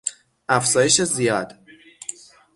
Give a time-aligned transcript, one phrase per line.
[0.49, 1.57] افزایش زیاد